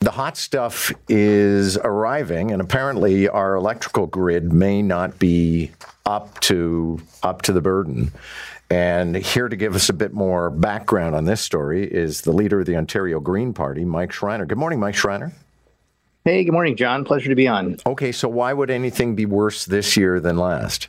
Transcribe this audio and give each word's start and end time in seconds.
The 0.00 0.12
hot 0.12 0.36
stuff 0.36 0.92
is 1.08 1.76
arriving, 1.78 2.52
and 2.52 2.60
apparently 2.60 3.28
our 3.28 3.56
electrical 3.56 4.06
grid 4.06 4.52
may 4.52 4.80
not 4.80 5.18
be 5.18 5.72
up 6.04 6.38
to 6.42 7.00
up 7.24 7.42
to 7.42 7.52
the 7.52 7.60
burden. 7.60 8.12
And 8.70 9.16
here 9.16 9.48
to 9.48 9.56
give 9.56 9.74
us 9.74 9.88
a 9.88 9.92
bit 9.92 10.12
more 10.12 10.50
background 10.50 11.16
on 11.16 11.24
this 11.24 11.40
story 11.40 11.84
is 11.84 12.20
the 12.20 12.30
leader 12.30 12.60
of 12.60 12.66
the 12.66 12.76
Ontario 12.76 13.18
Green 13.18 13.52
Party, 13.52 13.84
Mike 13.84 14.12
Schreiner. 14.12 14.44
Good 14.44 14.58
morning, 14.58 14.78
Mike 14.78 14.94
Schreiner. 14.94 15.32
Hey, 16.24 16.44
good 16.44 16.52
morning, 16.52 16.76
John. 16.76 17.04
Pleasure 17.04 17.30
to 17.30 17.34
be 17.34 17.48
on. 17.48 17.78
Okay, 17.86 18.12
so 18.12 18.28
why 18.28 18.52
would 18.52 18.70
anything 18.70 19.16
be 19.16 19.26
worse 19.26 19.64
this 19.64 19.96
year 19.96 20.20
than 20.20 20.36
last? 20.36 20.88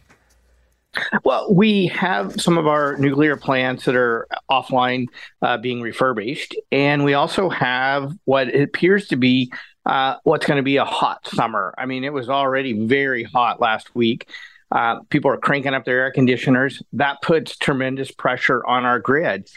Well, 1.23 1.53
we 1.53 1.87
have 1.87 2.39
some 2.41 2.57
of 2.57 2.67
our 2.67 2.97
nuclear 2.97 3.37
plants 3.37 3.85
that 3.85 3.95
are 3.95 4.27
offline 4.49 5.07
uh, 5.41 5.57
being 5.57 5.81
refurbished, 5.81 6.55
and 6.71 7.03
we 7.03 7.13
also 7.13 7.49
have 7.49 8.11
what 8.25 8.53
appears 8.53 9.07
to 9.09 9.15
be 9.15 9.51
uh, 9.85 10.17
what's 10.23 10.45
going 10.45 10.57
to 10.57 10.63
be 10.63 10.77
a 10.77 10.85
hot 10.85 11.25
summer. 11.27 11.73
I 11.77 11.85
mean, 11.85 12.03
it 12.03 12.11
was 12.11 12.29
already 12.29 12.85
very 12.85 13.23
hot 13.23 13.61
last 13.61 13.95
week. 13.95 14.29
Uh, 14.69 14.99
people 15.09 15.31
are 15.31 15.37
cranking 15.37 15.73
up 15.73 15.85
their 15.85 16.01
air 16.01 16.11
conditioners. 16.11 16.83
That 16.93 17.21
puts 17.21 17.55
tremendous 17.55 18.11
pressure 18.11 18.65
on 18.65 18.85
our 18.85 18.99
grid. 18.99 19.49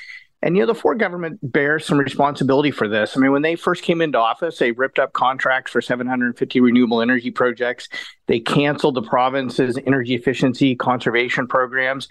And 0.42 0.56
you 0.56 0.62
know, 0.62 0.66
the 0.66 0.74
Ford 0.74 0.98
government 0.98 1.38
bears 1.42 1.84
some 1.84 1.98
responsibility 1.98 2.70
for 2.70 2.88
this. 2.88 3.16
I 3.16 3.20
mean, 3.20 3.32
when 3.32 3.42
they 3.42 3.56
first 3.56 3.82
came 3.82 4.00
into 4.00 4.18
office, 4.18 4.58
they 4.58 4.72
ripped 4.72 4.98
up 4.98 5.12
contracts 5.12 5.70
for 5.70 5.82
750 5.82 6.60
renewable 6.60 7.02
energy 7.02 7.30
projects. 7.30 7.88
They 8.26 8.40
canceled 8.40 8.94
the 8.94 9.02
province's 9.02 9.78
energy 9.86 10.14
efficiency 10.14 10.74
conservation 10.74 11.46
programs. 11.46 12.08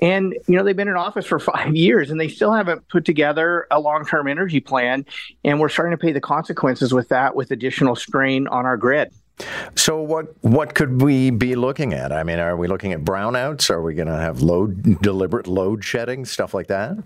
And 0.00 0.34
you 0.46 0.56
know, 0.56 0.64
they've 0.64 0.76
been 0.76 0.88
in 0.88 0.96
office 0.96 1.26
for 1.26 1.38
five 1.40 1.74
years 1.74 2.10
and 2.10 2.20
they 2.20 2.28
still 2.28 2.52
haven't 2.52 2.88
put 2.88 3.04
together 3.04 3.66
a 3.70 3.80
long-term 3.80 4.28
energy 4.28 4.60
plan. 4.60 5.04
And 5.44 5.58
we're 5.58 5.68
starting 5.68 5.96
to 5.96 6.00
pay 6.00 6.12
the 6.12 6.20
consequences 6.20 6.94
with 6.94 7.08
that 7.08 7.34
with 7.34 7.50
additional 7.50 7.96
strain 7.96 8.46
on 8.46 8.64
our 8.64 8.76
grid. 8.76 9.12
So 9.74 10.00
what 10.00 10.26
what 10.42 10.74
could 10.74 11.02
we 11.02 11.30
be 11.30 11.56
looking 11.56 11.94
at? 11.94 12.12
I 12.12 12.22
mean, 12.22 12.38
are 12.38 12.56
we 12.56 12.68
looking 12.68 12.92
at 12.92 13.02
brownouts? 13.02 13.70
Are 13.70 13.82
we 13.82 13.94
going 13.94 14.06
to 14.06 14.16
have 14.16 14.40
load 14.40 15.00
deliberate 15.00 15.48
load 15.48 15.82
shedding 15.84 16.24
stuff 16.24 16.54
like 16.54 16.68
that? 16.68 16.96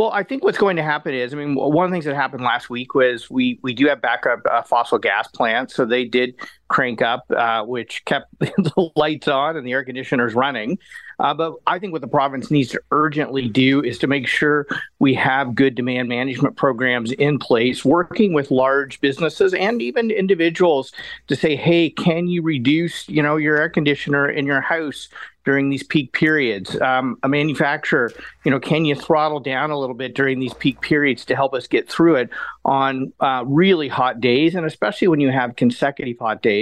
Well, 0.00 0.12
I 0.12 0.22
think 0.22 0.42
what's 0.42 0.56
going 0.56 0.76
to 0.76 0.82
happen 0.82 1.12
is, 1.12 1.34
I 1.34 1.36
mean, 1.36 1.54
one 1.54 1.84
of 1.84 1.90
the 1.90 1.94
things 1.94 2.06
that 2.06 2.14
happened 2.14 2.42
last 2.42 2.70
week 2.70 2.94
was 2.94 3.28
we 3.28 3.60
we 3.62 3.74
do 3.74 3.86
have 3.88 4.00
backup 4.00 4.40
uh, 4.50 4.62
fossil 4.62 4.96
gas 4.96 5.28
plants, 5.28 5.74
so 5.74 5.84
they 5.84 6.06
did 6.06 6.36
crank 6.70 7.02
up, 7.02 7.30
uh, 7.36 7.62
which 7.64 8.04
kept 8.06 8.26
the 8.38 8.90
lights 8.96 9.28
on 9.28 9.56
and 9.56 9.66
the 9.66 9.72
air 9.72 9.84
conditioners 9.84 10.34
running. 10.34 10.78
Uh, 11.18 11.34
but 11.34 11.56
I 11.66 11.78
think 11.78 11.92
what 11.92 12.00
the 12.00 12.08
province 12.08 12.50
needs 12.50 12.70
to 12.70 12.80
urgently 12.92 13.46
do 13.46 13.82
is 13.82 13.98
to 13.98 14.06
make 14.06 14.26
sure 14.26 14.66
we 15.00 15.12
have 15.14 15.54
good 15.54 15.74
demand 15.74 16.08
management 16.08 16.56
programs 16.56 17.12
in 17.12 17.38
place, 17.38 17.84
working 17.84 18.32
with 18.32 18.50
large 18.50 19.00
businesses 19.02 19.52
and 19.52 19.82
even 19.82 20.10
individuals 20.10 20.92
to 21.26 21.36
say, 21.36 21.56
hey, 21.56 21.90
can 21.90 22.26
you 22.26 22.40
reduce, 22.40 23.06
you 23.06 23.22
know, 23.22 23.36
your 23.36 23.58
air 23.58 23.68
conditioner 23.68 24.30
in 24.30 24.46
your 24.46 24.62
house 24.62 25.08
during 25.44 25.70
these 25.70 25.82
peak 25.82 26.12
periods. 26.12 26.78
Um, 26.80 27.18
a 27.22 27.28
manufacturer, 27.28 28.12
you 28.44 28.50
know, 28.50 28.60
can 28.60 28.84
you 28.84 28.94
throttle 28.94 29.40
down 29.40 29.70
a 29.70 29.78
little 29.78 29.94
bit 29.94 30.14
during 30.14 30.38
these 30.38 30.54
peak 30.54 30.80
periods 30.80 31.24
to 31.26 31.36
help 31.36 31.54
us 31.54 31.66
get 31.66 31.88
through 31.88 32.16
it 32.16 32.30
on 32.64 33.12
uh, 33.20 33.42
really 33.46 33.88
hot 33.88 34.20
days, 34.20 34.54
and 34.54 34.66
especially 34.66 35.08
when 35.08 35.20
you 35.20 35.30
have 35.30 35.56
consecutive 35.56 36.18
hot 36.18 36.42
days. 36.42 36.59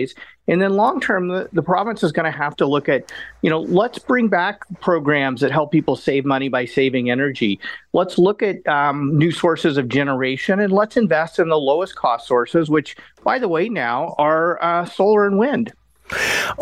And 0.48 0.62
then 0.62 0.74
long 0.74 1.00
term, 1.00 1.28
the, 1.28 1.48
the 1.52 1.62
province 1.62 2.02
is 2.02 2.10
going 2.10 2.24
to 2.24 2.36
have 2.36 2.56
to 2.56 2.66
look 2.66 2.88
at, 2.88 3.12
you 3.42 3.50
know, 3.50 3.60
let's 3.60 3.98
bring 3.98 4.28
back 4.28 4.62
programs 4.80 5.40
that 5.42 5.50
help 5.50 5.70
people 5.70 5.94
save 5.94 6.24
money 6.24 6.48
by 6.48 6.64
saving 6.64 7.10
energy. 7.10 7.60
Let's 7.92 8.18
look 8.18 8.42
at 8.42 8.66
um, 8.66 9.16
new 9.16 9.30
sources 9.30 9.76
of 9.76 9.88
generation 9.88 10.60
and 10.60 10.72
let's 10.72 10.96
invest 10.96 11.38
in 11.38 11.48
the 11.48 11.58
lowest 11.58 11.96
cost 11.96 12.26
sources, 12.26 12.70
which, 12.70 12.96
by 13.24 13.38
the 13.38 13.48
way, 13.48 13.68
now 13.68 14.14
are 14.18 14.62
uh, 14.62 14.84
solar 14.86 15.26
and 15.26 15.38
wind. 15.38 15.72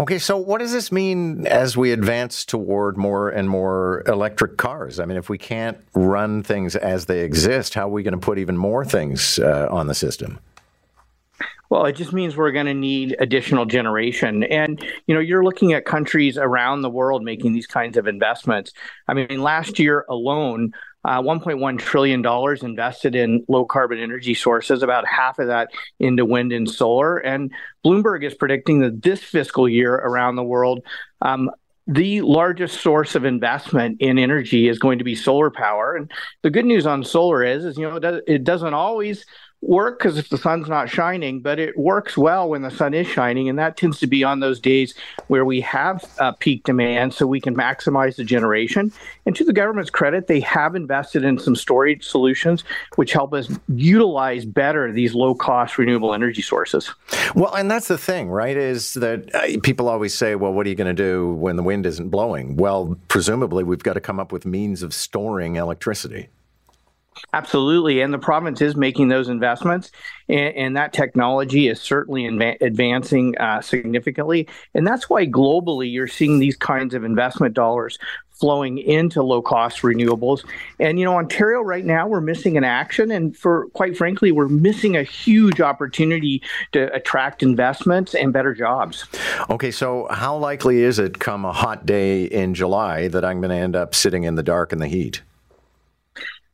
Okay, 0.01 0.19
so 0.19 0.37
what 0.37 0.59
does 0.59 0.73
this 0.73 0.91
mean 0.91 1.47
as 1.47 1.77
we 1.77 1.93
advance 1.93 2.45
toward 2.45 2.97
more 2.97 3.29
and 3.29 3.49
more 3.49 4.03
electric 4.07 4.57
cars? 4.57 4.99
I 4.99 5.05
mean, 5.05 5.17
if 5.17 5.29
we 5.29 5.39
can't 5.39 5.79
run 5.95 6.43
things 6.43 6.75
as 6.75 7.07
they 7.07 7.21
exist, 7.21 7.75
how 7.75 7.87
are 7.87 7.93
we 7.93 8.03
going 8.03 8.13
to 8.13 8.19
put 8.19 8.39
even 8.39 8.57
more 8.57 8.85
things 8.85 9.39
uh, 9.39 9.69
on 9.71 9.87
the 9.87 9.95
system? 9.95 10.41
Well, 11.71 11.87
it 11.87 11.93
just 11.93 12.13
means 12.13 12.37
we're 12.37 12.53
going 12.53 12.67
to 12.67 12.75
need 12.75 13.17
additional 13.19 13.65
generation. 13.65 14.45
And, 14.45 14.85
you 15.07 15.15
know, 15.15 15.21
you're 15.21 15.45
looking 15.45 15.73
at 15.73 15.85
countries 15.85 16.39
around 16.39 16.83
the 16.83 16.91
world 16.91 17.23
making 17.25 17.53
these 17.53 17.67
kinds 17.67 17.97
of 17.97 18.07
investments. 18.07 18.73
I 19.09 19.15
mean, 19.15 19.43
last 19.43 19.79
year 19.79 20.05
alone, 20.09 20.73
uh, 21.05 21.23
$1.1 21.23 21.79
trillion 21.79 22.25
invested 22.65 23.15
in 23.15 23.45
low 23.49 23.65
carbon 23.65 23.99
energy 23.99 24.35
sources, 24.35 24.83
about 24.83 25.07
half 25.07 25.39
of 25.39 25.47
that 25.47 25.71
into 26.01 26.25
wind 26.25 26.53
and 26.53 26.69
solar. 26.69 27.17
And 27.17 27.53
Bloomberg 27.85 28.25
is 28.25 28.35
predicting 28.35 28.81
that 28.81 29.03
this 29.03 29.23
fiscal 29.23 29.69
year 29.69 29.95
around 29.95 30.35
the 30.35 30.43
world, 30.43 30.81
um, 31.23 31.51
the 31.87 32.21
largest 32.23 32.81
source 32.81 33.15
of 33.15 33.25
investment 33.25 34.01
in 34.01 34.19
energy 34.19 34.69
is 34.69 34.81
going 34.81 34.99
to 34.99 35.05
be 35.05 35.15
solar 35.15 35.51
power. 35.51 35.95
And 35.95 36.11
the 36.43 36.51
good 36.51 36.65
news 36.65 36.87
on 36.87 37.05
solar 37.05 37.45
is, 37.45 37.65
is 37.65 37.79
you 37.79 37.89
know, 37.89 38.21
it 38.27 38.43
doesn't 38.43 38.75
always 38.75 39.25
work 39.69 39.99
because 39.99 40.19
if 40.19 40.29
the 40.29 40.39
sun's 40.39 40.69
not 40.69 40.89
shining, 40.89 41.41
but 41.41 41.59
it 41.59 41.77
works 41.77 42.17
well 42.17 42.49
when 42.49 42.63
the 42.63 42.71
sun 42.71 42.95
is 42.95 43.07
shining, 43.07 43.49
and 43.49 43.59
that 43.59 43.77
tends 43.77 43.99
to 44.01 44.07
be 44.07 44.25
on 44.25 44.41
those 44.41 44.61
days 44.61 44.95
where 45.29 45.45
we 45.45 45.61
have 45.61 46.05
uh, 46.19 46.33
peak 46.33 46.65
demand, 46.65 47.15
so 47.15 47.27
we 47.27 47.41
can 47.41 47.55
maximize 47.55 48.17
the 48.17 48.25
generation. 48.25 48.93
And 49.25 49.35
to 49.37 49.45
the 49.45 49.53
government's 49.53 49.91
credit, 49.91 50.27
they 50.27 50.41
have 50.41 50.75
invested 50.75 51.25
in 51.25 51.39
some 51.39 51.57
storage 51.57 52.05
solutions 52.05 52.65
which 52.97 53.13
help 53.13 53.35
us 53.35 53.49
utilize 53.69 54.45
better 54.45 54.93
these 54.93 55.15
low-cost 55.15 55.79
renewable 55.79 56.15
energy 56.15 56.43
sources. 56.43 56.93
Well, 57.35 57.55
and 57.55 57.71
that's 57.71 57.89
the 57.89 57.99
thing, 57.99 58.29
right? 58.29 58.57
Is 58.57 58.95
that 58.95 59.35
uh, 59.35 59.61
people 59.63 59.89
always 59.89 60.15
say, 60.15 60.35
"Well, 60.35 60.53
what 60.53 60.67
are 60.67 60.71
you 60.71 60.77
going 60.77 60.95
to 60.95 61.03
do 61.03 61.33
when 61.33 61.57
the 61.57 61.63
wind 61.63 61.87
isn't 61.87 62.11
blowing?" 62.11 62.57
Well, 62.57 62.97
presumably, 63.09 63.65
we've 63.65 63.83
got 63.83 63.95
to 63.95 64.01
come 64.01 64.21
up 64.21 64.33
with 64.33 64.47
means 64.47 64.83
of 64.83 64.95
storing 64.95 65.57
electricity. 65.57 66.29
Absolutely, 67.33 68.01
and 68.01 68.13
the 68.13 68.19
province 68.19 68.61
is 68.61 68.77
making 68.77 69.09
those 69.09 69.29
investments, 69.29 69.91
and, 70.29 70.55
and 70.57 70.77
that 70.77 70.93
technology 70.93 71.69
is 71.69 71.81
certainly 71.81 72.25
inva- 72.25 72.61
advancing 72.61 73.37
uh, 73.39 73.61
significantly. 73.61 74.49
And 74.75 74.87
that's 74.87 75.09
why 75.09 75.27
globally 75.27 75.91
you're 75.91 76.09
seeing 76.09 76.39
these 76.39 76.57
kinds 76.57 76.95
of 76.95 77.05
investment 77.05 77.55
dollars 77.55 77.99
flowing 78.39 78.79
into 78.79 79.23
low 79.23 79.41
cost 79.41 79.81
renewables. 79.81 80.45
And, 80.79 80.99
you 80.99 81.05
know, 81.05 81.17
Ontario 81.17 81.63
right 81.63 81.85
now, 81.85 82.07
we're 82.07 82.21
missing 82.21 82.57
an 82.57 82.65
action. 82.65 83.11
And 83.11 83.35
for 83.37 83.67
quite 83.71 83.97
frankly, 83.97 84.31
we're 84.31 84.49
missing 84.49 84.97
a 84.97 85.03
huge 85.03 85.61
opportunity 85.61 86.43
to 86.73 86.93
attract 86.95 87.43
investments 87.43 88.15
and 88.15 88.33
better 88.33 88.55
jobs. 88.55 89.07
Okay, 89.49 89.71
so 89.71 90.07
how 90.11 90.37
likely 90.37 90.83
is 90.83 90.99
it 90.99 91.19
come 91.19 91.45
a 91.45 91.53
hot 91.53 91.87
day 91.87 92.25
in 92.25 92.53
July 92.55 93.09
that 93.09 93.25
I'm 93.25 93.41
going 93.41 93.51
to 93.51 93.57
end 93.57 93.75
up 93.75 93.95
sitting 93.95 94.25
in 94.25 94.35
the 94.35 94.43
dark 94.43 94.73
in 94.73 94.81
the 94.81 94.89
heat? 94.89 95.23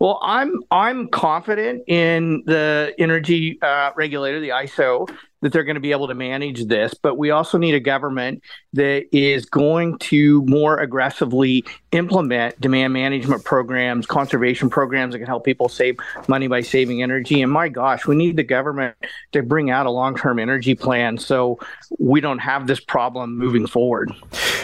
Well, 0.03 0.19
I'm 0.21 0.65
I'm 0.73 1.07
confident 1.07 1.85
in 1.87 2.43
the 2.45 2.93
energy 2.99 3.61
uh, 3.63 3.93
regulator, 3.95 4.41
the 4.41 4.49
ISO, 4.49 5.09
that 5.43 5.53
they're 5.53 5.63
going 5.63 5.77
to 5.77 5.81
be 5.81 5.93
able 5.93 6.09
to 6.09 6.15
manage 6.17 6.65
this. 6.65 6.93
But 6.93 7.19
we 7.19 7.31
also 7.31 7.57
need 7.57 7.77
a 7.77 7.79
government 7.79 8.43
that 8.73 9.05
is 9.17 9.45
going 9.45 9.99
to 9.99 10.43
more 10.45 10.81
aggressively 10.81 11.65
implement 11.93 12.61
demand 12.61 12.93
management 12.93 13.45
programs, 13.45 14.05
conservation 14.05 14.69
programs 14.69 15.13
that 15.13 15.21
can 15.21 15.29
help 15.29 15.45
people 15.45 15.69
save 15.69 15.99
money 16.27 16.49
by 16.49 16.63
saving 16.63 17.01
energy. 17.01 17.41
And 17.41 17.53
my 17.53 17.69
gosh, 17.69 18.05
we 18.05 18.17
need 18.17 18.37
the 18.37 18.43
government 18.43 18.97
to 19.31 19.45
bring 19.45 19.71
out 19.71 19.87
a 19.87 19.91
long-term 19.91 20.41
energy 20.41 20.75
plan 20.75 21.17
so 21.17 21.61
we 22.01 22.21
don't 22.21 22.41
have 22.41 22.67
this 22.67 22.81
problem 22.81 23.39
moving 23.39 23.69
forward. 23.69 24.11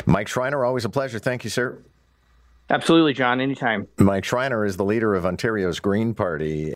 Mike 0.05 0.27
Schreiner, 0.27 0.65
always 0.65 0.85
a 0.85 0.91
pleasure. 0.91 1.21
Thank 1.21 1.45
you, 1.45 1.51
sir. 1.51 1.79
Absolutely, 2.71 3.15
John. 3.15 3.41
Anytime. 3.41 3.89
Mike 3.99 4.25
Schreiner 4.25 4.65
is 4.65 4.77
the 4.77 4.85
leader 4.85 5.15
of 5.15 5.25
Ontario's 5.25 5.81
Green 5.81 6.15
Party. 6.15 6.67